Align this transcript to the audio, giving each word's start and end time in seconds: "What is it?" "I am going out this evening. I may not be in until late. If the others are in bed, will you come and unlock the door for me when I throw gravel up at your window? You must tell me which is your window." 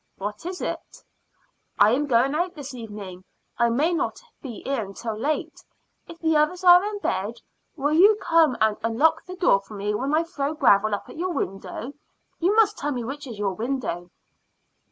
"What 0.17 0.47
is 0.47 0.63
it?" 0.63 1.03
"I 1.77 1.91
am 1.91 2.07
going 2.07 2.33
out 2.33 2.55
this 2.55 2.73
evening. 2.73 3.23
I 3.59 3.69
may 3.69 3.93
not 3.93 4.19
be 4.41 4.63
in 4.65 4.79
until 4.79 5.15
late. 5.15 5.61
If 6.07 6.17
the 6.17 6.35
others 6.35 6.63
are 6.63 6.83
in 6.83 6.97
bed, 6.97 7.35
will 7.75 7.93
you 7.93 8.17
come 8.19 8.57
and 8.59 8.77
unlock 8.83 9.23
the 9.25 9.35
door 9.35 9.61
for 9.61 9.75
me 9.75 9.93
when 9.93 10.11
I 10.15 10.23
throw 10.23 10.55
gravel 10.55 10.95
up 10.95 11.07
at 11.07 11.17
your 11.17 11.31
window? 11.33 11.93
You 12.39 12.55
must 12.55 12.79
tell 12.79 12.91
me 12.91 13.03
which 13.03 13.27
is 13.27 13.37
your 13.37 13.53
window." 13.53 14.09